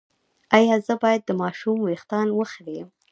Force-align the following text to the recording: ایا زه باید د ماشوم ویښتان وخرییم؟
ایا 0.57 0.75
زه 0.85 0.93
باید 1.03 1.21
د 1.25 1.29
ماشوم 1.41 1.77
ویښتان 1.83 2.27
وخرییم؟ 2.33 2.87